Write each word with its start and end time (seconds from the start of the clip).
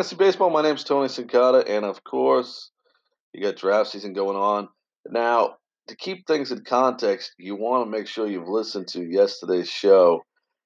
fantasy 0.00 0.16
baseball. 0.16 0.48
My 0.48 0.62
name's 0.62 0.82
Tony 0.82 1.08
Cincotta, 1.08 1.68
and 1.68 1.84
of 1.84 2.02
course, 2.02 2.70
you 3.34 3.42
got 3.42 3.56
draft 3.56 3.90
season 3.90 4.14
going 4.14 4.34
on. 4.34 4.70
Now, 5.06 5.56
to 5.88 5.94
keep 5.94 6.26
things 6.26 6.50
in 6.50 6.64
context, 6.64 7.34
you 7.36 7.54
want 7.54 7.84
to 7.84 7.90
make 7.90 8.06
sure 8.06 8.26
you've 8.26 8.48
listened 8.48 8.88
to 8.88 9.04
yesterday's 9.04 9.68
show, 9.68 10.24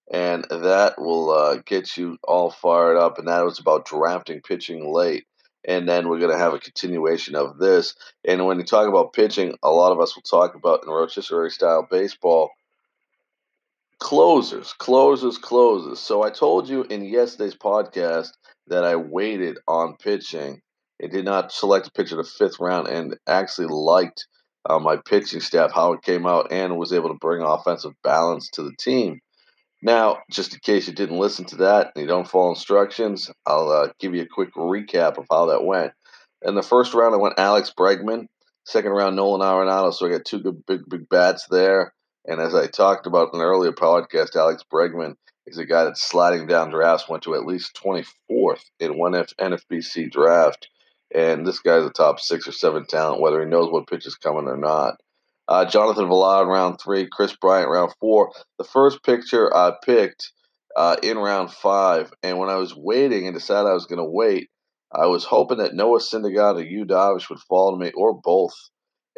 and 0.09 0.47
that 0.51 1.01
will 1.01 1.31
uh, 1.31 1.57
get 1.67 1.97
you 1.97 2.17
all 2.23 2.53
fired 2.53 2.97
up. 2.97 3.19
And 3.19 3.27
that 3.27 3.45
was 3.45 3.59
about 3.59 3.87
drafting 3.87 4.41
pitching 4.41 4.95
late. 4.95 5.25
And 5.67 5.89
then 5.89 6.09
we're 6.09 6.21
going 6.21 6.31
to 6.31 6.39
have 6.39 6.55
a 6.55 6.61
continuation 6.61 7.35
of 7.35 7.59
this. 7.59 7.97
And 8.25 8.47
when 8.47 8.61
you 8.61 8.65
talk 8.65 8.87
about 8.87 9.15
pitching, 9.15 9.57
a 9.65 9.71
lot 9.71 9.91
of 9.91 9.99
us 9.99 10.15
will 10.15 10.23
talk 10.23 10.55
about 10.55 10.85
in 10.85 10.91
rotisserie 10.91 11.51
style 11.51 11.89
baseball 11.91 12.51
closers, 13.99 14.75
closers, 14.75 15.39
closers. 15.39 15.99
So 15.99 16.23
I 16.23 16.31
told 16.31 16.69
you 16.69 16.85
in 16.85 17.05
yesterday's 17.05 17.57
podcast 17.57 18.31
that 18.69 18.85
I 18.85 18.97
waited 18.97 19.59
on 19.67 19.97
pitching. 19.97 20.61
I 21.03 21.09
did 21.09 21.25
not 21.25 21.53
select 21.53 21.89
a 21.89 21.93
pitcher 21.93 22.17
the 22.17 22.25
fifth 22.25 22.61
round 22.61 22.89
and 22.89 23.17
actually 23.27 23.67
liked 23.69 24.27
uh, 24.69 24.79
my 24.79 24.97
pitching 24.97 25.41
staff, 25.41 25.73
how 25.73 25.93
it 25.93 26.03
came 26.03 26.27
out, 26.27 26.51
and 26.51 26.79
was 26.79 26.93
able 26.93 27.09
to 27.09 27.19
bring 27.21 27.43
offensive 27.43 27.93
balance 28.03 28.51
to 28.51 28.63
the 28.63 28.75
team. 28.79 29.21
Now, 29.83 30.19
just 30.31 30.55
in 30.55 30.61
case 30.61 30.89
you 30.89 30.95
didn't 30.95 31.19
listen 31.19 31.45
to 31.47 31.57
that 31.57 31.93
and 31.95 32.03
you 32.03 32.09
don't 32.09 32.29
follow 32.29 32.51
instructions, 32.51 33.31
I'll 33.45 33.69
uh, 33.69 33.89
give 34.01 34.15
you 34.15 34.23
a 34.23 34.27
quick 34.27 34.55
recap 34.55 35.19
of 35.19 35.27
how 35.31 35.47
that 35.47 35.65
went. 35.65 35.93
In 36.41 36.55
the 36.55 36.63
first 36.63 36.95
round, 36.95 37.15
I 37.15 37.19
went 37.19 37.39
Alex 37.39 37.73
Bregman. 37.79 38.27
Second 38.65 38.93
round, 38.93 39.15
Nolan 39.15 39.43
Arenado. 39.43 39.93
So 39.93 40.07
I 40.07 40.11
got 40.11 40.25
two 40.25 40.41
good 40.41 40.65
big 40.67 40.89
big 40.89 41.07
bats 41.11 41.47
there. 41.51 41.93
And 42.27 42.41
as 42.41 42.55
I 42.55 42.67
talked 42.67 43.07
about 43.07 43.35
in 43.35 43.41
an 43.41 43.47
earlier 43.47 43.73
podcast, 43.73 44.37
Alex 44.37 44.63
Bregman 44.73 45.17
is 45.47 45.59
a 45.59 45.67
guy 45.67 45.85
that's 45.85 46.03
sliding 46.03 46.47
down 46.47 46.71
drafts, 46.71 47.09
went 47.09 47.23
to 47.25 47.35
at 47.35 47.47
least 47.47 47.79
24th 47.85 48.63
in 48.81 48.99
one 48.99 49.13
NFBC 49.13 50.11
draft. 50.11 50.69
And 51.15 51.47
this 51.47 51.61
guy's 51.61 51.85
a 51.85 51.91
top 51.91 52.19
six 52.19 52.49
or 52.49 52.53
seven 52.53 52.87
talent, 52.87 53.21
whether 53.21 53.41
he 53.41 53.47
knows 53.49 53.71
what 53.71 53.87
pitch 53.87 54.07
is 54.07 54.17
coming 54.17 54.49
or 54.49 54.57
not. 54.57 54.97
Uh, 55.47 55.65
Jonathan 55.65 56.09
Villar 56.09 56.47
round 56.47 56.81
three, 56.81 57.07
Kris 57.11 57.37
Bryant 57.37 57.69
round 57.69 57.93
four. 58.01 58.33
The 58.59 58.65
first 58.65 59.03
picture 59.05 59.55
I 59.55 59.73
picked 59.85 60.33
uh, 60.75 60.97
in 61.03 61.19
round 61.19 61.53
five, 61.53 62.13
and 62.23 62.39
when 62.39 62.49
I 62.49 62.57
was 62.57 62.75
waiting 62.75 63.27
and 63.27 63.35
decided 63.35 63.69
I 63.69 63.75
was 63.75 63.87
going 63.87 63.99
to 63.99 64.11
wait, 64.11 64.49
I 64.93 65.07
was 65.07 65.25
hoping 65.25 65.59
that 65.59 65.75
Noah 65.75 65.99
Syndergaard 65.99 66.57
or 66.57 66.65
Yu 66.65 66.85
Darvish 66.85 67.29
would 67.29 67.41
fall 67.41 67.73
to 67.73 67.85
me, 67.85 67.93
or 67.95 68.19
both. 68.19 68.55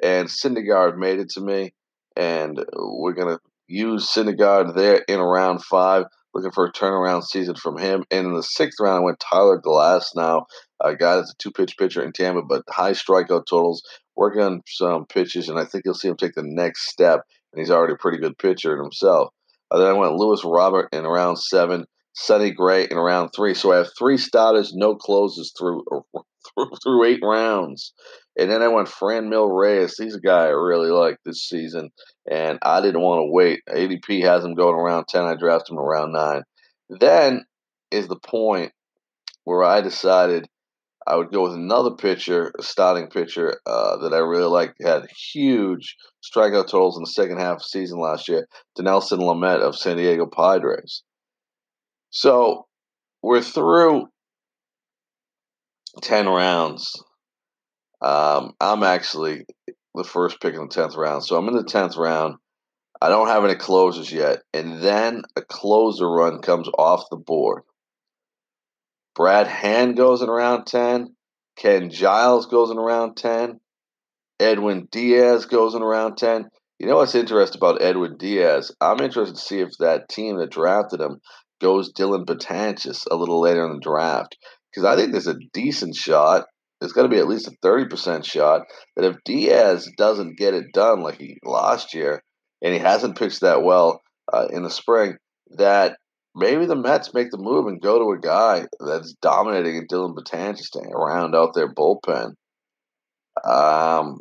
And 0.02 0.28
Syndergaard 0.28 0.96
made 0.96 1.20
it 1.20 1.30
to 1.30 1.40
me, 1.40 1.72
and 2.16 2.62
we're 2.74 3.14
going 3.14 3.36
to 3.36 3.40
use 3.68 4.10
Syndergaard 4.12 4.74
there 4.74 5.02
in 5.08 5.20
round 5.20 5.62
five. 5.64 6.06
Looking 6.36 6.52
for 6.52 6.66
a 6.66 6.72
turnaround 6.72 7.22
season 7.24 7.54
from 7.54 7.78
him. 7.78 8.04
And 8.10 8.26
in 8.26 8.34
the 8.34 8.42
sixth 8.42 8.78
round, 8.78 8.98
I 8.98 9.00
went 9.00 9.20
Tyler 9.20 9.58
Glasnow. 9.58 10.44
a 10.82 10.94
guy 10.94 11.16
that's 11.16 11.32
a 11.32 11.36
two 11.38 11.50
pitch 11.50 11.78
pitcher 11.78 12.02
in 12.02 12.12
Tampa, 12.12 12.42
but 12.42 12.62
high 12.68 12.92
strikeout 12.92 13.46
totals, 13.46 13.82
working 14.16 14.42
on 14.42 14.60
some 14.66 15.06
pitches, 15.06 15.48
and 15.48 15.58
I 15.58 15.64
think 15.64 15.84
you'll 15.86 15.94
see 15.94 16.08
him 16.08 16.16
take 16.18 16.34
the 16.34 16.42
next 16.44 16.90
step. 16.90 17.22
And 17.52 17.60
he's 17.60 17.70
already 17.70 17.94
a 17.94 17.96
pretty 17.96 18.18
good 18.18 18.36
pitcher 18.36 18.76
in 18.76 18.82
himself. 18.82 19.30
Uh, 19.70 19.78
then 19.78 19.88
I 19.88 19.92
went 19.94 20.16
Luis 20.16 20.44
Robert 20.44 20.90
in 20.92 21.04
round 21.04 21.38
seven, 21.38 21.86
Sonny 22.12 22.50
Gray 22.50 22.86
in 22.90 22.98
round 22.98 23.30
three. 23.34 23.54
So 23.54 23.72
I 23.72 23.78
have 23.78 23.88
three 23.98 24.18
starters, 24.18 24.74
no 24.74 24.94
closes 24.94 25.54
through 25.58 25.84
through, 26.54 26.70
through 26.84 27.04
eight 27.04 27.20
rounds. 27.22 27.94
And 28.38 28.50
then 28.50 28.62
I 28.62 28.68
went 28.68 28.88
Franmil 28.88 29.48
Reyes. 29.58 29.96
He's 29.96 30.14
a 30.14 30.20
guy 30.20 30.44
I 30.44 30.50
really 30.50 30.90
like 30.90 31.16
this 31.24 31.48
season, 31.48 31.90
and 32.30 32.58
I 32.62 32.80
didn't 32.82 33.00
want 33.00 33.20
to 33.20 33.32
wait. 33.32 33.62
ADP 33.68 34.22
has 34.24 34.44
him 34.44 34.54
going 34.54 34.74
around 34.74 35.06
10. 35.08 35.24
I 35.24 35.36
drafted 35.36 35.72
him 35.72 35.78
around 35.78 36.12
9. 36.12 36.42
Then 36.90 37.46
is 37.90 38.08
the 38.08 38.18
point 38.18 38.72
where 39.44 39.62
I 39.62 39.80
decided 39.80 40.46
I 41.06 41.14
would 41.16 41.30
go 41.30 41.44
with 41.44 41.54
another 41.54 41.92
pitcher, 41.92 42.52
a 42.58 42.62
starting 42.62 43.08
pitcher 43.08 43.60
uh, 43.64 43.96
that 43.98 44.12
I 44.12 44.18
really 44.18 44.50
liked, 44.50 44.82
had 44.82 45.08
huge 45.32 45.96
strikeout 46.22 46.68
totals 46.68 46.96
in 46.96 47.04
the 47.04 47.10
second 47.10 47.38
half 47.38 47.56
of 47.56 47.58
the 47.58 47.64
season 47.64 48.00
last 48.00 48.28
year, 48.28 48.48
Dinelson 48.76 49.18
Lamet 49.18 49.60
of 49.60 49.76
San 49.76 49.96
Diego 49.96 50.26
Padres. 50.26 51.04
So 52.10 52.66
we're 53.22 53.40
through 53.40 54.08
10 56.02 56.26
rounds. 56.26 56.92
Um, 58.06 58.52
I'm 58.60 58.84
actually 58.84 59.46
the 59.96 60.04
first 60.04 60.40
pick 60.40 60.54
in 60.54 60.60
the 60.60 60.68
10th 60.68 60.96
round. 60.96 61.24
So 61.24 61.36
I'm 61.36 61.48
in 61.48 61.56
the 61.56 61.64
10th 61.64 61.96
round. 61.96 62.36
I 63.02 63.08
don't 63.08 63.26
have 63.26 63.44
any 63.44 63.56
closers 63.56 64.12
yet. 64.12 64.42
And 64.54 64.80
then 64.80 65.22
a 65.34 65.42
closer 65.42 66.08
run 66.08 66.40
comes 66.40 66.68
off 66.78 67.10
the 67.10 67.16
board. 67.16 67.62
Brad 69.16 69.48
Hand 69.48 69.96
goes 69.96 70.22
in 70.22 70.30
round 70.30 70.66
10. 70.66 71.16
Ken 71.56 71.90
Giles 71.90 72.46
goes 72.46 72.70
in 72.70 72.76
round 72.76 73.16
10. 73.16 73.58
Edwin 74.38 74.86
Diaz 74.92 75.46
goes 75.46 75.74
in 75.74 75.82
round 75.82 76.16
10. 76.16 76.48
You 76.78 76.86
know 76.86 76.96
what's 76.96 77.14
interesting 77.16 77.58
about 77.58 77.82
Edwin 77.82 78.18
Diaz? 78.18 78.70
I'm 78.80 79.00
interested 79.00 79.34
to 79.34 79.42
see 79.42 79.60
if 79.60 79.70
that 79.80 80.08
team 80.08 80.36
that 80.36 80.50
drafted 80.50 81.00
him 81.00 81.20
goes 81.60 81.92
Dellin 81.92 82.24
Betances 82.24 83.04
a 83.10 83.16
little 83.16 83.40
later 83.40 83.66
in 83.66 83.72
the 83.72 83.80
draft. 83.80 84.36
Because 84.70 84.84
I 84.84 84.94
think 84.94 85.10
there's 85.10 85.26
a 85.26 85.38
decent 85.52 85.96
shot. 85.96 86.44
There's 86.80 86.92
got 86.92 87.02
to 87.02 87.08
be 87.08 87.18
at 87.18 87.28
least 87.28 87.48
a 87.48 87.66
30% 87.66 88.24
shot 88.24 88.62
that 88.96 89.04
if 89.04 89.16
Diaz 89.24 89.88
doesn't 89.96 90.38
get 90.38 90.54
it 90.54 90.72
done 90.74 91.00
like 91.00 91.18
he 91.18 91.38
last 91.42 91.94
year, 91.94 92.22
and 92.62 92.74
he 92.74 92.80
hasn't 92.80 93.18
pitched 93.18 93.40
that 93.40 93.62
well 93.62 94.02
uh, 94.32 94.48
in 94.50 94.62
the 94.62 94.70
spring, 94.70 95.16
that 95.56 95.96
maybe 96.34 96.66
the 96.66 96.76
Mets 96.76 97.14
make 97.14 97.30
the 97.30 97.38
move 97.38 97.66
and 97.66 97.80
go 97.80 97.98
to 97.98 98.12
a 98.12 98.20
guy 98.20 98.66
that's 98.78 99.14
dominating 99.22 99.78
and 99.78 99.88
Dellin 99.88 100.14
Betances 100.14 100.70
to 100.72 100.80
round 100.94 101.34
out 101.34 101.54
their 101.54 101.72
bullpen. 101.72 102.32
Um, 103.44 104.20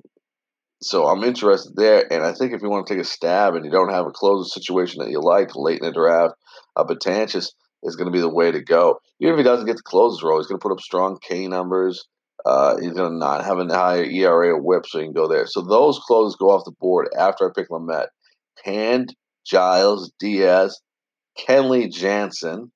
so 0.81 1.07
I'm 1.07 1.23
interested 1.23 1.73
there, 1.75 2.11
and 2.11 2.23
I 2.23 2.33
think 2.33 2.53
if 2.53 2.61
you 2.61 2.69
want 2.69 2.88
to 2.88 2.94
take 2.94 3.01
a 3.01 3.07
stab 3.07 3.55
and 3.55 3.65
you 3.65 3.71
don't 3.71 3.91
have 3.91 4.05
a 4.05 4.11
closer 4.11 4.47
situation 4.47 5.03
that 5.03 5.11
you 5.11 5.19
like 5.19 5.55
late 5.55 5.79
in 5.81 5.85
the 5.85 5.91
draft, 5.91 6.35
uh, 6.75 6.83
Betances 6.83 7.51
is 7.83 7.95
going 7.95 8.07
to 8.07 8.11
be 8.11 8.21
the 8.21 8.33
way 8.33 8.51
to 8.51 8.61
go. 8.61 8.99
Even 9.19 9.33
if 9.33 9.38
he 9.38 9.44
doesn't 9.44 9.67
get 9.67 9.77
the 9.77 9.83
closers 9.83 10.23
role, 10.23 10.38
he's 10.38 10.47
going 10.47 10.59
to 10.59 10.63
put 10.63 10.71
up 10.71 10.79
strong 10.79 11.17
K 11.21 11.47
numbers. 11.47 12.05
Uh, 12.45 12.78
he's 12.78 12.94
going 12.94 13.11
to 13.11 13.17
not 13.17 13.44
have 13.44 13.57
a 13.57 13.66
higher 13.73 14.03
ERA 14.03 14.53
or 14.53 14.61
WHIP, 14.61 14.85
so 14.85 15.00
he 15.00 15.06
can 15.06 15.13
go 15.13 15.28
there. 15.28 15.47
So 15.47 15.61
those 15.61 16.00
closers 16.00 16.38
go 16.39 16.51
off 16.51 16.66
the 16.66 16.73
board 16.79 17.09
after 17.17 17.50
I 17.50 17.53
pick 17.56 17.69
Lamet. 17.69 18.07
Hand, 18.63 19.16
Giles, 19.45 20.11
Diaz, 20.19 20.79
Kenley 21.38 21.91
Jansen, 21.91 22.72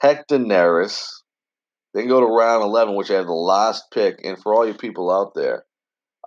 Hector 0.00 0.38
Neris. 0.38 1.06
Then 1.92 2.08
go 2.08 2.20
to 2.20 2.26
round 2.26 2.64
11, 2.64 2.96
which 2.96 3.10
I 3.10 3.14
have 3.14 3.26
the 3.26 3.32
last 3.32 3.84
pick. 3.92 4.20
And 4.24 4.40
for 4.42 4.54
all 4.54 4.66
you 4.66 4.74
people 4.74 5.12
out 5.12 5.32
there, 5.34 5.64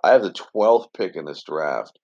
I 0.02 0.12
have 0.12 0.22
the 0.22 0.32
12th 0.32 0.86
pick 0.96 1.16
in 1.16 1.24
this 1.24 1.42
draft. 1.42 1.98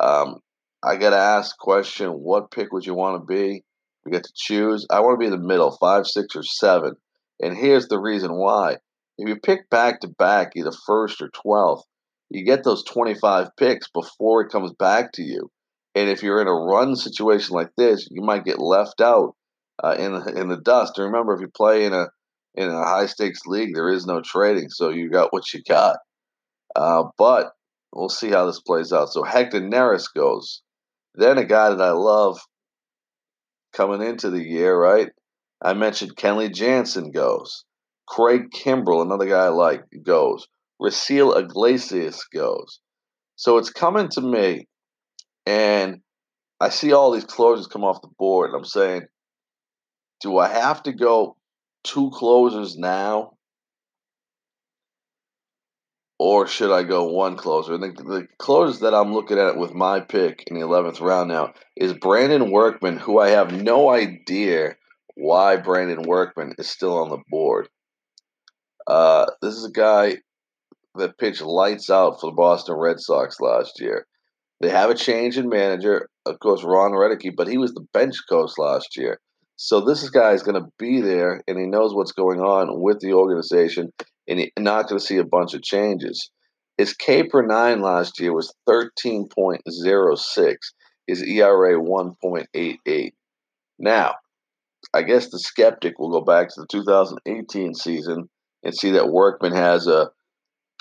Um, 0.00 0.40
I 0.82 0.96
got 0.96 1.10
to 1.10 1.16
ask 1.16 1.56
question 1.58 2.10
what 2.10 2.50
pick 2.50 2.72
would 2.72 2.86
you 2.86 2.94
want 2.94 3.20
to 3.20 3.26
be? 3.26 3.62
We 4.04 4.12
get 4.12 4.24
to 4.24 4.32
choose. 4.34 4.86
I 4.90 5.00
want 5.00 5.14
to 5.14 5.18
be 5.18 5.26
in 5.26 5.40
the 5.40 5.46
middle, 5.46 5.76
five, 5.78 6.06
six, 6.06 6.34
or 6.34 6.42
seven. 6.42 6.94
And 7.40 7.56
here's 7.56 7.88
the 7.88 8.00
reason 8.00 8.34
why. 8.34 8.78
If 9.18 9.28
you 9.28 9.36
pick 9.36 9.70
back 9.70 10.00
to 10.00 10.08
back, 10.08 10.52
either 10.56 10.72
first 10.86 11.22
or 11.22 11.30
12th, 11.30 11.82
you 12.30 12.44
get 12.44 12.64
those 12.64 12.84
25 12.84 13.48
picks 13.56 13.88
before 13.90 14.42
it 14.42 14.50
comes 14.50 14.72
back 14.72 15.12
to 15.12 15.22
you. 15.22 15.50
And 15.94 16.10
if 16.10 16.22
you're 16.22 16.40
in 16.40 16.48
a 16.48 16.52
run 16.52 16.96
situation 16.96 17.54
like 17.54 17.70
this, 17.76 18.08
you 18.10 18.22
might 18.22 18.44
get 18.44 18.58
left 18.58 19.00
out 19.00 19.36
uh, 19.82 19.96
in 19.98 20.12
the, 20.12 20.40
in 20.40 20.48
the 20.48 20.60
dust. 20.60 20.98
And 20.98 21.06
remember, 21.06 21.34
if 21.34 21.40
you 21.40 21.48
play 21.48 21.84
in 21.84 21.92
a 21.92 22.08
in 22.56 22.68
a 22.68 22.84
high 22.84 23.06
stakes 23.06 23.46
league, 23.46 23.74
there 23.74 23.88
is 23.88 24.06
no 24.06 24.20
trading, 24.20 24.70
so 24.70 24.90
you 24.90 25.10
got 25.10 25.32
what 25.32 25.52
you 25.52 25.60
got. 25.68 25.96
Uh, 26.76 27.04
but 27.18 27.52
we'll 27.92 28.08
see 28.08 28.30
how 28.30 28.46
this 28.46 28.60
plays 28.60 28.92
out. 28.92 29.08
So 29.08 29.24
Hector 29.24 29.60
Neris 29.60 30.06
goes. 30.14 30.62
Then 31.16 31.38
a 31.38 31.44
guy 31.44 31.70
that 31.70 31.80
I 31.80 31.90
love 31.90 32.38
coming 33.72 34.02
into 34.02 34.30
the 34.30 34.42
year, 34.42 34.76
right? 34.76 35.10
I 35.62 35.74
mentioned 35.74 36.16
Kenley 36.16 36.52
Jansen 36.52 37.10
goes. 37.10 37.64
Craig 38.06 38.50
Kimbrel, 38.50 39.02
another 39.02 39.26
guy 39.26 39.46
I 39.46 39.48
like, 39.48 39.82
goes. 40.02 40.46
Raisel 40.80 41.38
Iglesias 41.38 42.24
goes. 42.32 42.80
So 43.36 43.58
it's 43.58 43.70
coming 43.70 44.08
to 44.10 44.20
me, 44.20 44.66
and 45.46 46.00
I 46.60 46.68
see 46.68 46.92
all 46.92 47.10
these 47.10 47.24
closers 47.24 47.66
come 47.66 47.84
off 47.84 48.02
the 48.02 48.08
board, 48.18 48.50
and 48.50 48.56
I'm 48.56 48.64
saying, 48.64 49.02
do 50.20 50.38
I 50.38 50.48
have 50.48 50.82
to 50.84 50.92
go 50.92 51.36
two 51.82 52.10
closers 52.10 52.76
now? 52.76 53.32
Or 56.18 56.46
should 56.46 56.72
I 56.72 56.84
go 56.84 57.04
one 57.04 57.36
closer? 57.36 57.74
And 57.74 57.82
the, 57.82 58.02
the 58.02 58.26
closers 58.38 58.80
that 58.80 58.94
I'm 58.94 59.12
looking 59.12 59.38
at 59.38 59.56
with 59.56 59.74
my 59.74 60.00
pick 60.00 60.44
in 60.46 60.54
the 60.54 60.64
11th 60.64 61.00
round 61.00 61.28
now 61.28 61.52
is 61.76 61.92
Brandon 61.92 62.50
Workman, 62.50 62.98
who 62.98 63.18
I 63.18 63.30
have 63.30 63.52
no 63.52 63.90
idea 63.90 64.76
why 65.16 65.56
Brandon 65.56 66.02
Workman 66.02 66.54
is 66.58 66.70
still 66.70 66.98
on 66.98 67.10
the 67.10 67.22
board. 67.28 67.68
Uh, 68.86 69.26
this 69.40 69.54
is 69.54 69.64
a 69.64 69.70
guy 69.70 70.18
that 70.96 71.18
pitched 71.18 71.42
lights 71.42 71.90
out 71.90 72.20
for 72.20 72.30
the 72.30 72.36
Boston 72.36 72.76
Red 72.76 73.00
Sox 73.00 73.40
last 73.40 73.80
year. 73.80 74.06
They 74.60 74.70
have 74.70 74.90
a 74.90 74.94
change 74.94 75.36
in 75.36 75.48
manager, 75.48 76.08
of 76.26 76.38
course, 76.38 76.62
Ron 76.62 76.92
Roenicke, 76.92 77.34
but 77.36 77.48
he 77.48 77.58
was 77.58 77.72
the 77.72 77.86
bench 77.92 78.16
coach 78.28 78.52
last 78.58 78.96
year. 78.96 79.20
So 79.56 79.80
this 79.80 80.08
guy 80.10 80.32
is 80.32 80.42
going 80.42 80.60
to 80.60 80.68
be 80.78 81.00
there, 81.00 81.42
and 81.46 81.58
he 81.58 81.66
knows 81.66 81.94
what's 81.94 82.12
going 82.12 82.40
on 82.40 82.80
with 82.80 83.00
the 83.00 83.12
organization, 83.12 83.92
and 84.28 84.40
he's 84.40 84.50
not 84.58 84.88
going 84.88 84.98
to 84.98 85.04
see 85.04 85.18
a 85.18 85.24
bunch 85.24 85.54
of 85.54 85.62
changes. 85.62 86.30
His 86.76 86.92
K 86.92 87.24
per 87.24 87.46
nine 87.46 87.80
last 87.80 88.18
year 88.20 88.32
was 88.32 88.52
13.06. 88.68 90.56
His 91.06 91.22
ERA 91.22 91.78
1.88. 91.78 93.12
Now, 93.78 94.14
I 94.92 95.02
guess 95.02 95.28
the 95.28 95.38
skeptic 95.38 95.98
will 95.98 96.10
go 96.10 96.22
back 96.22 96.48
to 96.48 96.60
the 96.60 96.66
2018 96.66 97.74
season 97.74 98.28
and 98.64 98.74
see 98.74 98.92
that 98.92 99.10
Workman 99.10 99.52
has 99.52 99.86
a 99.86 100.10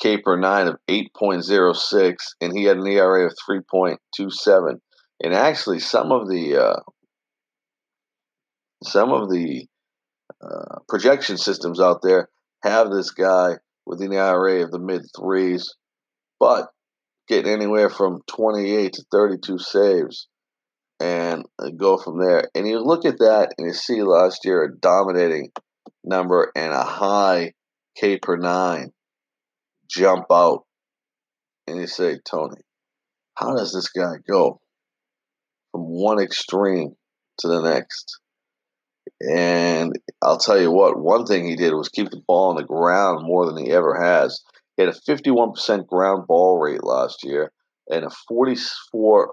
K 0.01 0.18
per 0.18 0.38
nine 0.38 0.68
of 0.68 0.77
8.06, 0.89 2.15
and 2.41 2.57
he 2.57 2.63
had 2.63 2.77
an 2.77 2.88
ERA 2.88 3.27
of 3.27 3.33
3.27. 3.47 4.80
And 5.21 5.33
actually, 5.33 5.80
some 5.80 6.12
of 6.12 6.27
the 6.27 6.57
uh, 6.57 6.80
some 8.83 9.12
of 9.12 9.30
the 9.30 9.68
uh, 10.41 10.80
projection 10.89 11.38
systems 11.38 11.80
out 11.80 12.01
there 12.01 12.30
have 12.63 12.89
this 12.89 13.12
guy 13.12 13.53
with 13.86 14.01
an 14.01 14.13
ERA 14.13 14.63
of 14.63 14.71
the 14.71 14.79
mid 14.79 15.03
threes, 15.18 15.75
but 16.39 16.69
getting 17.27 17.51
anywhere 17.51 17.89
from 17.89 18.21
28 18.27 18.94
to 18.94 19.03
32 19.12 19.57
saves 19.59 20.27
and 21.00 21.45
uh, 21.59 21.69
go 21.69 21.97
from 21.97 22.19
there. 22.19 22.50
And 22.56 22.68
you 22.68 22.79
look 22.79 23.06
at 23.06 23.19
that 23.19 23.53
and 23.57 23.68
you 23.68 23.74
see 23.74 24.01
last 24.01 24.45
year 24.45 24.63
a 24.63 24.75
dominating 24.75 25.51
number 26.03 26.51
and 26.56 26.74
a 26.74 26.83
high 26.83 27.53
K 27.95 28.17
per 28.17 28.37
nine 28.37 28.91
jump 29.89 30.25
out. 30.31 30.63
And 31.67 31.79
you 31.79 31.87
say, 31.87 32.19
Tony, 32.29 32.61
how 33.35 33.55
does 33.55 33.73
this 33.73 33.89
guy 33.89 34.15
go 34.29 34.59
from 35.71 35.81
one 35.81 36.19
extreme 36.19 36.95
to 37.39 37.47
the 37.47 37.61
next? 37.61 38.19
And 39.21 39.93
I'll 40.21 40.37
tell 40.37 40.59
you 40.59 40.71
what, 40.71 40.99
one 40.99 41.25
thing 41.25 41.45
he 41.45 41.55
did 41.55 41.73
was 41.73 41.89
keep 41.89 42.09
the 42.09 42.21
ball 42.27 42.49
on 42.49 42.55
the 42.57 42.63
ground 42.63 43.25
more 43.25 43.45
than 43.45 43.63
he 43.63 43.71
ever 43.71 43.99
has. 44.01 44.41
He 44.75 44.83
had 44.83 44.93
a 44.93 45.11
51% 45.11 45.87
ground 45.87 46.27
ball 46.27 46.59
rate 46.59 46.83
last 46.83 47.23
year 47.23 47.51
and 47.89 48.05
a 48.05 48.09
44% 48.31 49.29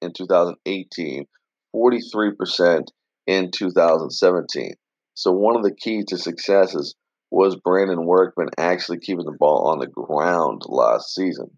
in 0.00 0.12
2018, 0.12 1.26
43% 1.74 2.84
in 3.26 3.50
2017. 3.50 4.74
So 5.14 5.32
one 5.32 5.56
of 5.56 5.62
the 5.62 5.74
keys 5.74 6.06
to 6.08 6.18
successes 6.18 6.94
was 7.32 7.56
Brandon 7.56 8.04
Workman 8.04 8.50
actually 8.58 8.98
keeping 8.98 9.24
the 9.24 9.36
ball 9.38 9.68
on 9.68 9.78
the 9.78 9.86
ground 9.86 10.62
last 10.66 11.14
season. 11.14 11.50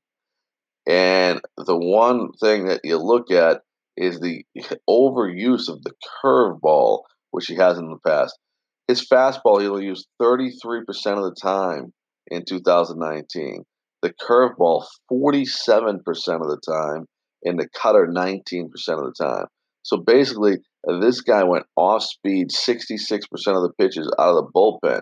And 0.87 1.41
the 1.57 1.77
one 1.77 2.31
thing 2.41 2.67
that 2.67 2.83
you 2.85 2.97
look 2.99 3.31
at 3.33 3.63
is 3.97 4.21
the 4.21 4.45
overuse 4.89 5.69
of 5.69 5.83
the 5.83 5.93
curveball 6.23 7.03
which 7.33 7.47
he 7.47 7.57
has 7.57 7.79
in 7.79 7.89
the 7.91 7.99
past. 8.07 8.39
His 8.87 9.07
fastball 9.07 9.61
he'll 9.61 9.83
use 9.83 10.07
33% 10.23 10.85
of 10.85 11.25
the 11.25 11.37
time 11.43 11.93
in 12.29 12.45
2019. 12.45 13.65
The 14.03 14.13
curveball 14.13 14.85
47% 15.11 15.99
of 16.05 16.05
the 16.15 16.61
time, 16.65 17.07
and 17.43 17.59
the 17.59 17.69
cutter 17.69 18.07
19% 18.07 18.65
of 18.65 18.73
the 18.81 19.15
time. 19.19 19.47
So 19.83 19.97
basically, 19.97 20.59
this 21.01 21.23
guy 21.23 21.43
went 21.45 21.67
off 21.77 22.03
speed 22.03 22.51
66% 22.51 23.23
of 23.33 23.63
the 23.63 23.73
pitches 23.79 24.09
out 24.19 24.37
of 24.37 24.37
the 24.37 24.51
bullpen. 24.55 25.01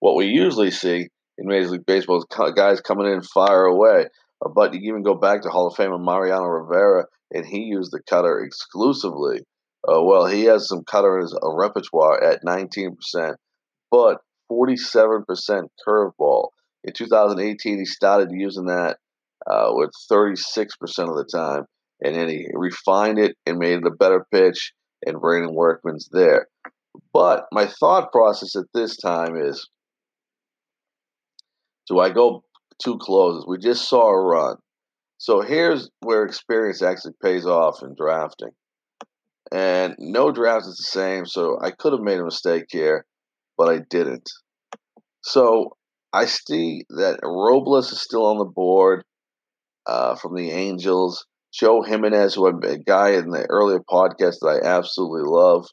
What 0.00 0.16
we 0.16 0.26
usually 0.26 0.70
see 0.70 1.08
in 1.38 1.46
Major 1.46 1.68
League 1.68 1.86
Baseball 1.86 2.18
is 2.18 2.52
guys 2.54 2.80
coming 2.80 3.10
in 3.10 3.22
fire 3.22 3.64
away. 3.64 4.06
But 4.54 4.74
you 4.74 4.80
even 4.90 5.02
go 5.02 5.14
back 5.14 5.42
to 5.42 5.50
Hall 5.50 5.68
of 5.68 5.76
Famer 5.76 6.02
Mariano 6.02 6.44
Rivera, 6.44 7.04
and 7.32 7.46
he 7.46 7.60
used 7.60 7.92
the 7.92 8.00
cutter 8.08 8.40
exclusively 8.40 9.40
uh, 9.88 10.02
well, 10.02 10.26
he 10.26 10.44
has 10.44 10.68
some 10.68 10.84
cutter 10.84 11.16
in 11.16 11.22
his 11.22 11.34
uh, 11.34 11.54
repertoire 11.54 12.22
at 12.22 12.44
19%, 12.44 12.96
but 13.90 14.18
47% 14.50 15.68
curveball. 15.86 16.48
In 16.84 16.92
2018, 16.92 17.78
he 17.78 17.84
started 17.84 18.28
using 18.32 18.66
that 18.66 18.98
uh, 19.50 19.70
with 19.70 19.90
36% 20.10 20.38
of 21.08 21.16
the 21.16 21.28
time, 21.32 21.64
and 22.02 22.14
then 22.14 22.28
he 22.28 22.46
refined 22.52 23.18
it 23.18 23.36
and 23.46 23.58
made 23.58 23.78
it 23.78 23.86
a 23.86 23.90
better 23.90 24.26
pitch, 24.32 24.72
and 25.06 25.20
Brandon 25.20 25.54
Workman's 25.54 26.08
there. 26.12 26.48
But 27.12 27.46
my 27.52 27.66
thought 27.66 28.12
process 28.12 28.56
at 28.56 28.66
this 28.74 28.96
time 28.96 29.36
is 29.36 29.66
do 31.90 31.98
I 31.98 32.10
go 32.10 32.44
two 32.80 32.96
closes? 32.98 33.44
We 33.46 33.58
just 33.58 33.88
saw 33.88 34.08
a 34.08 34.18
run. 34.18 34.56
So 35.18 35.42
here's 35.42 35.90
where 36.00 36.24
experience 36.24 36.80
actually 36.80 37.14
pays 37.20 37.44
off 37.44 37.82
in 37.82 37.94
drafting. 37.94 38.50
And 39.52 39.96
no 39.98 40.30
draft 40.30 40.66
is 40.66 40.76
the 40.76 40.84
same, 40.84 41.26
so 41.26 41.58
I 41.60 41.72
could 41.72 41.92
have 41.92 42.00
made 42.00 42.20
a 42.20 42.24
mistake 42.24 42.66
here, 42.70 43.04
but 43.58 43.68
I 43.68 43.80
didn't. 43.90 44.30
So 45.22 45.76
I 46.12 46.26
see 46.26 46.84
that 46.90 47.18
Robles 47.24 47.90
is 47.90 48.00
still 48.00 48.24
on 48.26 48.38
the 48.38 48.44
board 48.44 49.02
uh, 49.84 50.14
from 50.14 50.36
the 50.36 50.52
Angels. 50.52 51.26
Joe 51.52 51.82
Jimenez, 51.82 52.34
who 52.34 52.46
I'm 52.46 52.62
a 52.62 52.78
guy 52.78 53.10
in 53.10 53.30
the 53.30 53.44
earlier 53.50 53.80
podcast 53.80 54.36
that 54.40 54.60
I 54.62 54.66
absolutely 54.66 55.22
love 55.24 55.66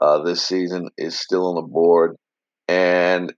uh, 0.00 0.22
this 0.22 0.46
season, 0.46 0.90
is 0.98 1.18
still 1.18 1.48
on 1.48 1.54
the 1.54 1.62
board. 1.62 2.16
And 2.68 3.32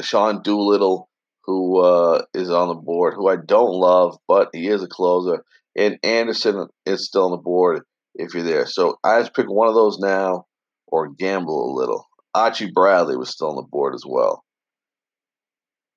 Sean 0.00 0.42
Doolittle, 0.42 1.08
who 1.46 1.80
uh, 1.80 2.22
is 2.32 2.50
on 2.50 2.68
the 2.68 2.74
board, 2.74 3.14
who 3.14 3.28
I 3.28 3.36
don't 3.36 3.72
love, 3.72 4.16
but 4.26 4.48
he 4.52 4.68
is 4.68 4.82
a 4.82 4.88
closer. 4.88 5.44
And 5.76 5.98
Anderson 6.02 6.68
is 6.86 7.06
still 7.06 7.26
on 7.26 7.30
the 7.32 7.36
board 7.36 7.82
if 8.14 8.34
you're 8.34 8.44
there. 8.44 8.66
So 8.66 8.96
I 9.04 9.20
just 9.20 9.34
pick 9.34 9.46
one 9.48 9.68
of 9.68 9.74
those 9.74 9.98
now 9.98 10.46
or 10.86 11.10
gamble 11.10 11.72
a 11.72 11.76
little. 11.78 12.06
Archie 12.34 12.70
Bradley 12.72 13.16
was 13.16 13.30
still 13.30 13.50
on 13.50 13.56
the 13.56 13.62
board 13.62 13.94
as 13.94 14.04
well. 14.06 14.44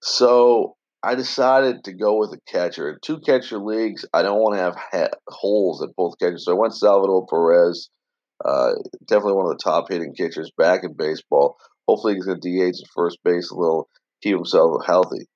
So 0.01 0.75
I 1.03 1.15
decided 1.15 1.83
to 1.85 1.93
go 1.93 2.17
with 2.17 2.33
a 2.33 2.51
catcher. 2.51 2.89
In 2.89 2.97
two 3.01 3.19
catcher 3.19 3.59
leagues, 3.59 4.05
I 4.13 4.23
don't 4.23 4.39
want 4.39 4.55
to 4.55 4.61
have 4.61 4.75
ha- 4.75 5.17
holes 5.27 5.81
at 5.81 5.95
both 5.95 6.19
catchers. 6.19 6.45
So 6.45 6.51
I 6.51 6.59
went 6.59 6.75
Salvador 6.75 7.25
Perez, 7.27 7.89
uh, 8.43 8.73
definitely 9.05 9.33
one 9.33 9.51
of 9.51 9.57
the 9.57 9.63
top 9.63 9.85
hitting 9.89 10.13
catchers 10.15 10.51
back 10.57 10.83
in 10.83 10.93
baseball. 10.93 11.57
Hopefully 11.87 12.15
he's 12.15 12.25
going 12.25 12.41
to 12.41 12.71
DH 12.71 12.81
at 12.81 12.89
first 12.93 13.19
base 13.23 13.49
a 13.51 13.55
little, 13.55 13.89
keep 14.21 14.35
himself 14.35 14.85
healthy. 14.85 15.27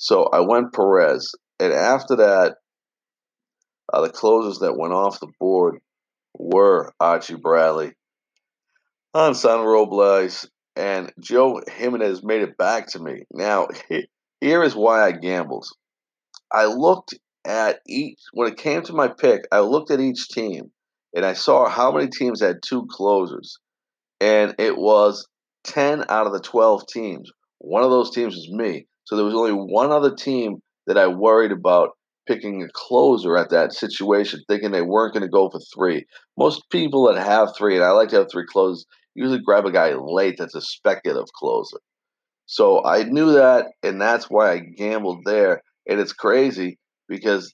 So 0.00 0.24
I 0.32 0.40
went 0.40 0.72
Perez. 0.72 1.34
And 1.60 1.74
after 1.74 2.16
that, 2.16 2.56
uh, 3.92 4.00
the 4.00 4.08
closers 4.08 4.60
that 4.60 4.78
went 4.78 4.94
off 4.94 5.20
the 5.20 5.30
board 5.38 5.78
were 6.38 6.94
Archie 6.98 7.36
Bradley, 7.36 7.92
Hansel 9.14 9.62
Robles, 9.62 10.48
and 10.74 11.12
Joe 11.20 11.60
Jimenez 11.68 12.24
made 12.24 12.40
it 12.40 12.56
back 12.56 12.86
to 12.88 12.98
me. 12.98 13.24
Now, 13.30 13.68
here 14.40 14.62
is 14.62 14.74
why 14.74 15.04
I 15.04 15.12
gambled. 15.12 15.66
I 16.50 16.64
looked 16.64 17.12
at 17.44 17.80
each, 17.86 18.20
when 18.32 18.48
it 18.50 18.56
came 18.56 18.82
to 18.84 18.94
my 18.94 19.08
pick, 19.08 19.42
I 19.52 19.60
looked 19.60 19.90
at 19.90 20.00
each 20.00 20.28
team 20.28 20.72
and 21.14 21.26
I 21.26 21.34
saw 21.34 21.68
how 21.68 21.92
many 21.92 22.08
teams 22.08 22.40
had 22.40 22.62
two 22.62 22.86
closers. 22.88 23.58
And 24.18 24.54
it 24.58 24.78
was 24.78 25.28
10 25.64 26.06
out 26.08 26.26
of 26.26 26.32
the 26.32 26.40
12 26.40 26.86
teams. 26.86 27.30
One 27.58 27.82
of 27.82 27.90
those 27.90 28.12
teams 28.12 28.34
was 28.34 28.48
me. 28.50 28.86
So 29.10 29.16
there 29.16 29.24
was 29.24 29.34
only 29.34 29.50
one 29.50 29.90
other 29.90 30.14
team 30.14 30.62
that 30.86 30.96
I 30.96 31.08
worried 31.08 31.50
about 31.50 31.90
picking 32.28 32.62
a 32.62 32.68
closer 32.72 33.36
at 33.36 33.50
that 33.50 33.72
situation, 33.72 34.40
thinking 34.46 34.70
they 34.70 34.82
weren't 34.82 35.14
going 35.14 35.24
to 35.24 35.28
go 35.28 35.50
for 35.50 35.58
three. 35.74 36.04
Most 36.38 36.62
people 36.70 37.12
that 37.12 37.20
have 37.20 37.48
three, 37.58 37.74
and 37.74 37.82
I 37.82 37.90
like 37.90 38.10
to 38.10 38.18
have 38.18 38.30
three 38.30 38.46
closers, 38.46 38.86
usually 39.16 39.40
grab 39.40 39.66
a 39.66 39.72
guy 39.72 39.94
late 39.94 40.36
that's 40.38 40.54
a 40.54 40.60
speculative 40.60 41.26
closer. 41.34 41.78
So 42.46 42.84
I 42.84 43.02
knew 43.02 43.32
that, 43.32 43.72
and 43.82 44.00
that's 44.00 44.26
why 44.26 44.52
I 44.52 44.58
gambled 44.60 45.22
there. 45.24 45.60
And 45.88 45.98
it's 45.98 46.12
crazy 46.12 46.78
because 47.08 47.52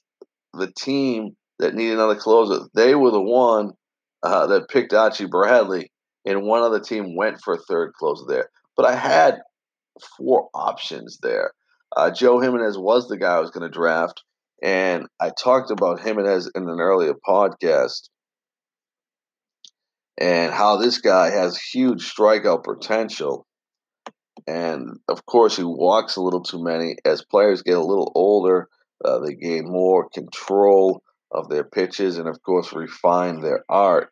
the 0.53 0.71
team 0.77 1.31
that 1.57 1.73
needed 1.73 1.95
another 1.95 2.17
closer, 2.17 2.67
they 2.75 2.93
were 2.93 3.09
the 3.09 3.19
one 3.19 3.71
uh, 4.21 4.45
that 4.45 4.69
picked 4.69 4.93
Archie 4.93 5.25
Bradley, 5.25 5.89
and 6.23 6.43
one 6.43 6.61
other 6.61 6.79
team 6.79 7.15
went 7.15 7.41
for 7.43 7.55
a 7.55 7.63
third 7.67 7.93
closer 7.93 8.25
there. 8.27 8.49
But 8.75 8.85
I 8.85 8.93
had 8.93 9.39
four 10.17 10.49
options 10.53 11.19
there. 11.21 11.51
Uh, 11.95 12.11
Joe 12.11 12.39
Jimenez 12.39 12.77
was 12.77 13.07
the 13.07 13.17
guy 13.17 13.35
I 13.35 13.39
was 13.39 13.51
going 13.51 13.69
to 13.69 13.73
draft. 13.73 14.23
And 14.61 15.07
I 15.19 15.29
talked 15.29 15.71
about 15.71 16.01
Jimenez 16.01 16.51
in 16.55 16.67
an 16.67 16.79
earlier 16.79 17.13
podcast 17.13 18.09
and 20.17 20.51
how 20.51 20.77
this 20.77 20.97
guy 20.99 21.29
has 21.29 21.57
huge 21.57 22.11
strikeout 22.11 22.63
potential. 22.63 23.45
And 24.47 24.99
of 25.07 25.25
course, 25.25 25.55
he 25.55 25.63
walks 25.63 26.15
a 26.15 26.21
little 26.21 26.41
too 26.41 26.63
many. 26.63 26.95
As 27.05 27.23
players 27.23 27.61
get 27.61 27.77
a 27.77 27.85
little 27.85 28.11
older, 28.15 28.67
uh, 29.03 29.19
they 29.19 29.35
gain 29.35 29.65
more 29.67 30.09
control 30.09 31.03
of 31.31 31.49
their 31.49 31.63
pitches 31.63 32.17
and, 32.17 32.27
of 32.27 32.41
course, 32.41 32.73
refine 32.73 33.41
their 33.41 33.63
art. 33.69 34.09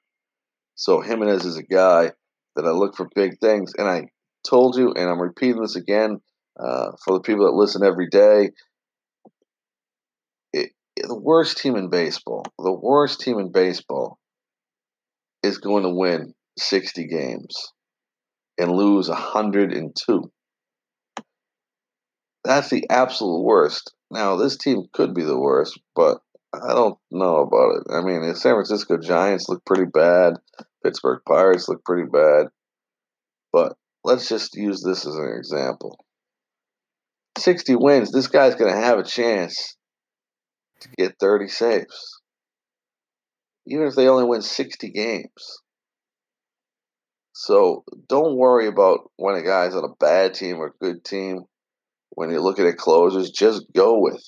So, 0.76 1.02
Jimenez 1.02 1.46
is 1.46 1.58
a 1.58 1.64
guy 1.64 2.12
that 2.56 2.66
I 2.66 2.72
look 2.72 2.96
for 2.96 3.08
big 3.16 3.40
things. 3.40 3.74
And 3.76 3.88
I 3.88 4.10
told 4.48 4.78
you, 4.78 4.94
and 4.94 5.10
I'm 5.10 5.22
repeating 5.22 5.62
this 5.62 5.76
again 5.76 6.20
uh, 6.60 6.92
for 7.04 7.14
the 7.14 7.22
people 7.22 7.46
that 7.46 7.54
listen 7.54 7.84
every 7.84 8.10
day 8.10 8.52
the 10.98 11.18
worst 11.18 11.58
team 11.58 11.76
in 11.76 11.90
baseball, 11.90 12.46
the 12.58 12.72
worst 12.72 13.20
team 13.20 13.40
in 13.40 13.52
baseball 13.52 14.18
is 15.44 15.58
going 15.58 15.84
to 15.84 15.90
win 15.90 16.34
60 16.58 17.08
games 17.08 17.74
and 18.58 18.72
lose 18.72 19.10
102. 19.10 20.32
That's 22.44 22.70
the 22.70 22.86
absolute 22.90 23.42
worst. 23.42 23.94
Now, 24.12 24.38
this 24.38 24.58
team 24.58 24.84
could 24.94 25.14
be 25.14 25.24
the 25.24 25.40
worst, 25.40 25.80
but 25.96 26.20
I 26.54 26.74
don't 26.74 26.98
know 27.12 27.38
about 27.38 27.78
it. 27.78 27.84
I 27.92 28.02
mean, 28.02 28.22
the 28.22 28.36
San 28.36 28.54
Francisco 28.54 28.98
Giants 28.98 29.50
look 29.50 29.66
pretty 29.66 29.86
bad. 29.86 30.36
Pittsburgh 30.84 31.22
Pirates 31.28 31.68
look 31.68 31.84
pretty 31.84 32.08
bad. 32.10 32.48
But 33.52 33.76
let's 34.06 34.30
just 34.30 34.56
use 34.56 34.84
this 34.84 35.06
as 35.08 35.16
an 35.16 35.34
example. 35.36 35.98
60 37.40 37.76
wins, 37.76 38.12
this 38.12 38.28
guy's 38.28 38.56
going 38.56 38.72
to 38.72 38.80
have 38.80 39.00
a 39.00 39.04
chance 39.04 39.76
to 40.82 40.90
get 40.98 41.16
30 41.20 41.48
saves. 41.48 42.22
Even 43.68 43.88
if 43.88 43.96
they 43.96 44.08
only 44.08 44.24
win 44.24 44.44
60 44.44 44.92
games. 44.92 45.60
So 47.34 47.84
don't 48.08 48.38
worry 48.38 48.68
about 48.68 49.12
when 49.18 49.36
a 49.36 49.42
guy's 49.42 49.76
on 49.76 49.84
a 49.84 49.96
bad 50.00 50.36
team 50.36 50.58
or 50.58 50.76
good 50.80 51.04
team. 51.04 51.40
When 52.12 52.30
you're 52.30 52.42
looking 52.42 52.68
at 52.68 52.78
closers, 52.78 53.32
just 53.32 53.66
go 53.76 54.00
with 54.00 54.24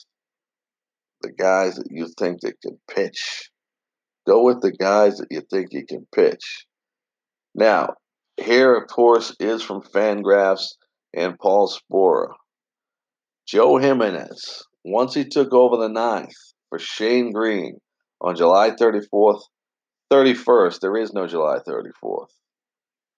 the 1.21 1.31
guys 1.31 1.75
that 1.75 1.87
you 1.91 2.07
think 2.17 2.41
that 2.41 2.59
can 2.61 2.79
pitch. 2.93 3.51
Go 4.25 4.43
with 4.43 4.61
the 4.61 4.73
guys 4.73 5.17
that 5.17 5.27
you 5.29 5.41
think 5.49 5.67
you 5.71 5.85
can 5.85 6.05
pitch. 6.13 6.65
Now, 7.55 7.93
here, 8.37 8.75
of 8.75 8.87
course, 8.87 9.35
is 9.39 9.63
from 9.63 9.81
Fangraphs 9.81 10.75
and 11.13 11.37
Paul 11.39 11.67
Sporer. 11.67 12.33
Joe 13.47 13.77
Jimenez, 13.77 14.63
once 14.83 15.13
he 15.13 15.25
took 15.25 15.53
over 15.53 15.77
the 15.77 15.89
ninth 15.89 16.35
for 16.69 16.79
Shane 16.79 17.31
Greene 17.31 17.79
on 18.21 18.35
July 18.35 18.71
34th, 18.71 19.41
31st, 20.11 20.79
there 20.79 20.97
is 20.97 21.13
no 21.13 21.27
July 21.27 21.59
34th. 21.67 22.27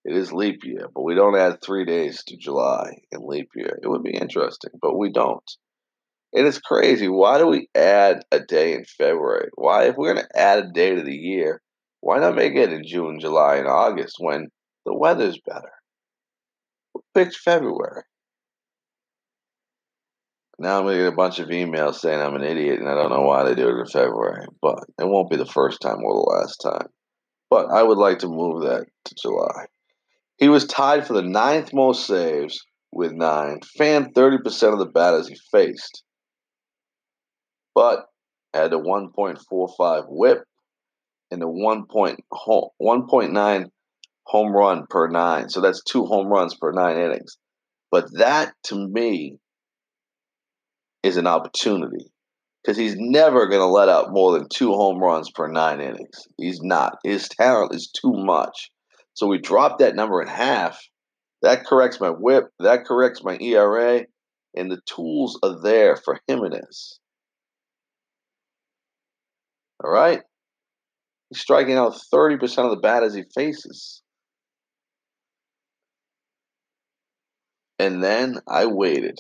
It 0.06 0.16
is 0.16 0.32
leap 0.32 0.64
year, 0.64 0.88
but 0.94 1.04
we 1.04 1.14
don't 1.16 1.38
add 1.38 1.62
three 1.62 1.86
days 1.86 2.24
to 2.28 2.38
July 2.38 3.02
in 3.12 3.28
leap 3.28 3.50
year. 3.56 3.78
It 3.82 3.88
would 3.88 4.04
be 4.04 4.16
interesting, 4.16 4.72
but 4.82 4.98
we 4.98 5.12
don't. 5.12 5.44
It's 6.32 6.60
crazy. 6.60 7.10
Why 7.10 7.38
do 7.38 7.48
we 7.48 7.68
add 7.76 8.24
a 8.32 8.40
day 8.40 8.74
in 8.74 8.86
February? 8.86 9.50
Why, 9.56 9.86
if 9.86 9.96
we're 9.98 10.14
going 10.14 10.26
to 10.26 10.40
add 10.40 10.60
a 10.60 10.72
day 10.72 10.96
to 10.96 11.04
the 11.04 11.16
year, 11.16 11.62
why 12.02 12.20
not 12.20 12.36
make 12.36 12.56
it 12.56 12.72
in 12.72 12.84
June, 12.86 13.20
July, 13.20 13.58
and 13.58 13.68
August 13.68 14.16
when 14.20 14.48
the 14.86 14.94
weather's 14.94 15.40
better? 15.46 15.72
Who 16.94 17.04
picked 17.14 17.36
February? 17.36 18.04
Now 20.58 20.80
I'm 20.80 20.86
gonna 20.86 20.98
get 20.98 21.14
a 21.14 21.16
bunch 21.16 21.40
of 21.40 21.48
emails 21.48 21.96
saying 21.96 22.20
I'm 22.20 22.36
an 22.36 22.44
idiot 22.44 22.80
and 22.80 22.90
I 22.90 22.96
don't 22.96 23.12
know 23.12 23.22
why 23.22 23.44
they 23.44 23.56
do 23.56 23.70
it 23.70 23.80
in 23.80 23.86
February, 23.86 24.46
but 24.62 24.80
it 25.00 25.08
won't 25.08 25.30
be 25.30 25.38
the 25.38 25.46
first 25.46 25.80
time 25.80 26.04
or 26.04 26.14
the 26.14 26.20
last 26.20 26.58
time. 26.58 26.88
But 27.50 27.68
I 27.72 27.82
would 27.82 27.98
like 27.98 28.20
to 28.20 28.28
move 28.28 28.64
that 28.64 28.86
to 29.06 29.16
July. 29.22 29.68
He 30.38 30.50
was 30.50 30.66
tied 30.66 31.08
for 31.08 31.14
the 31.14 31.22
ninth 31.22 31.74
most 31.74 32.06
saves 32.06 32.60
with 32.92 33.14
nine, 33.14 33.60
fanned 33.78 34.14
30% 34.14 34.74
of 34.74 34.80
the 34.80 34.86
batters 34.86 35.28
he 35.28 35.38
faced, 35.52 36.04
but 37.74 38.06
had 38.54 38.74
a 38.74 38.78
1.45 38.78 40.06
whip 40.08 40.44
and 41.32 41.44
a 41.44 41.46
1.9 41.46 43.66
home 44.30 44.56
run 44.56 44.86
per 44.88 45.08
nine. 45.08 45.50
So 45.50 45.60
that's 45.60 45.84
two 45.84 46.06
home 46.06 46.28
runs 46.28 46.56
per 46.56 46.72
nine 46.72 46.98
innings. 46.98 47.38
But 47.92 48.06
that 48.14 48.54
to 48.66 48.88
me 48.88 49.40
is 51.02 51.18
an 51.18 51.26
opportunity 51.26 52.12
because 52.64 52.78
he's 52.78 52.96
never 52.96 53.48
going 53.48 53.62
to 53.62 53.66
let 53.66 53.90
up 53.90 54.10
more 54.12 54.34
than 54.38 54.48
two 54.48 54.72
home 54.74 55.00
runs 55.00 55.32
per 55.32 55.48
nine 55.48 55.82
innings. 55.82 56.28
He's 56.38 56.62
not. 56.62 57.00
His 57.04 57.28
talent 57.28 57.74
is 57.74 57.90
too 57.92 58.14
much. 58.14 58.70
So 59.16 59.26
we 59.26 59.40
drop 59.40 59.80
that 59.80 59.96
number 59.96 60.22
in 60.22 60.28
half. 60.28 60.80
That 61.42 61.66
corrects 61.66 62.00
my 62.00 62.10
whip. 62.10 62.50
That 62.60 62.86
corrects 62.86 63.24
my 63.24 63.36
ERA. 63.40 64.06
And 64.56 64.72
the 64.72 64.82
tools 64.86 65.40
are 65.42 65.60
there 65.62 65.96
for 65.96 66.20
Jimenez. 66.28 67.00
All 69.84 69.90
right? 69.90 70.22
He's 71.30 71.42
striking 71.42 71.76
out 71.76 71.98
30% 72.14 72.66
of 72.66 72.72
the 72.72 72.82
batters 72.82 73.16
he 73.16 73.24
faces. 73.34 74.04
And 77.80 78.04
then 78.04 78.40
I 78.46 78.66
waited. 78.66 79.18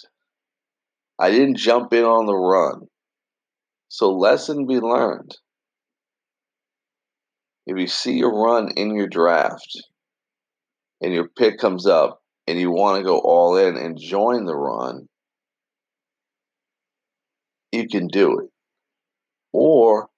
I 1.17 1.31
didn't 1.31 1.57
jump 1.57 1.93
in 1.93 2.03
on 2.03 2.25
the 2.25 2.35
run. 2.35 2.87
So, 3.87 4.11
lesson 4.11 4.67
be 4.67 4.79
learned. 4.79 5.35
If 7.65 7.77
you 7.77 7.87
see 7.87 8.21
a 8.21 8.27
run 8.27 8.71
in 8.75 8.95
your 8.95 9.07
draft 9.07 9.81
and 11.01 11.13
your 11.13 11.29
pick 11.29 11.57
comes 11.57 11.87
up 11.87 12.21
and 12.47 12.59
you 12.59 12.71
want 12.71 12.97
to 12.97 13.03
go 13.03 13.19
all 13.19 13.57
in 13.57 13.77
and 13.77 13.97
join 13.97 14.45
the 14.45 14.55
run, 14.55 15.07
you 17.71 17.87
can 17.87 18.07
do 18.07 18.39
it. 18.39 18.49
Or 19.53 20.09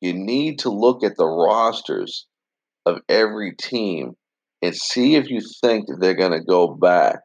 you 0.00 0.12
need 0.12 0.60
to 0.60 0.70
look 0.70 1.02
at 1.02 1.16
the 1.16 1.26
rosters 1.26 2.26
of 2.86 3.00
every 3.08 3.54
team 3.56 4.16
and 4.62 4.74
see 4.74 5.16
if 5.16 5.28
you 5.28 5.40
think 5.62 5.86
they're 5.98 6.14
going 6.14 6.32
to 6.32 6.44
go 6.44 6.68
back 6.68 7.20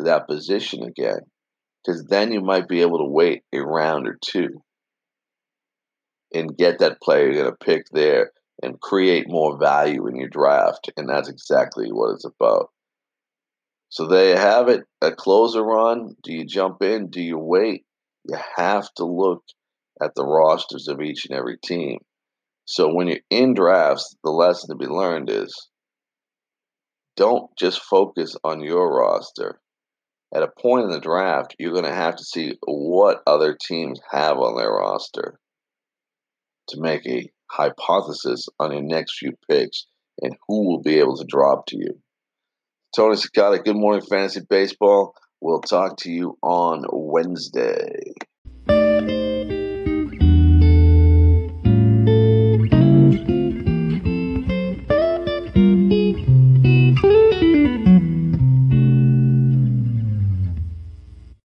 to 0.00 0.10
that 0.10 0.28
position 0.28 0.82
again 0.82 1.20
because 1.84 2.04
then 2.06 2.32
you 2.32 2.40
might 2.40 2.68
be 2.68 2.82
able 2.82 2.98
to 2.98 3.04
wait 3.04 3.42
a 3.52 3.58
round 3.58 4.06
or 4.06 4.18
two 4.20 4.62
and 6.32 6.56
get 6.56 6.78
that 6.78 7.00
player 7.00 7.26
you're 7.26 7.42
going 7.42 7.46
to 7.46 7.64
pick 7.64 7.86
there 7.92 8.32
and 8.62 8.80
create 8.80 9.28
more 9.28 9.58
value 9.58 10.06
in 10.06 10.16
your 10.16 10.28
draft. 10.28 10.90
And 10.96 11.08
that's 11.08 11.28
exactly 11.28 11.88
what 11.90 12.12
it's 12.14 12.24
about. 12.24 12.70
So 13.88 14.06
there 14.06 14.30
you 14.30 14.36
have 14.36 14.68
it. 14.68 14.82
A 15.02 15.10
closer 15.10 15.62
run. 15.62 16.14
Do 16.22 16.32
you 16.32 16.44
jump 16.44 16.82
in? 16.82 17.08
Do 17.08 17.20
you 17.20 17.38
wait? 17.38 17.84
You 18.24 18.36
have 18.56 18.92
to 18.94 19.04
look 19.04 19.42
at 20.00 20.14
the 20.14 20.24
rosters 20.24 20.88
of 20.88 21.00
each 21.00 21.26
and 21.26 21.36
every 21.36 21.56
team. 21.58 21.98
So 22.66 22.94
when 22.94 23.08
you're 23.08 23.18
in 23.30 23.54
drafts, 23.54 24.14
the 24.22 24.30
lesson 24.30 24.70
to 24.70 24.76
be 24.76 24.86
learned 24.86 25.30
is 25.30 25.68
don't 27.16 27.50
just 27.58 27.80
focus 27.82 28.36
on 28.44 28.60
your 28.60 28.96
roster 28.96 29.59
at 30.34 30.42
a 30.42 30.60
point 30.60 30.84
in 30.84 30.90
the 30.90 31.00
draft, 31.00 31.56
you're 31.58 31.72
going 31.72 31.84
to 31.84 31.94
have 31.94 32.16
to 32.16 32.24
see 32.24 32.54
what 32.64 33.22
other 33.26 33.56
teams 33.60 34.00
have 34.10 34.38
on 34.38 34.56
their 34.56 34.70
roster 34.70 35.38
to 36.68 36.80
make 36.80 37.06
a 37.06 37.30
hypothesis 37.50 38.48
on 38.60 38.72
your 38.72 38.82
next 38.82 39.18
few 39.18 39.32
picks 39.48 39.86
and 40.22 40.36
who 40.46 40.68
will 40.68 40.82
be 40.82 40.98
able 40.98 41.16
to 41.16 41.24
drop 41.24 41.66
to 41.66 41.76
you. 41.76 42.00
Tony 42.94 43.16
Cincotta, 43.16 43.64
good 43.64 43.76
morning, 43.76 44.02
Fantasy 44.08 44.40
Baseball. 44.48 45.14
We'll 45.40 45.60
talk 45.60 45.96
to 45.98 46.10
you 46.10 46.36
on 46.42 46.84
Wednesday. 46.92 48.12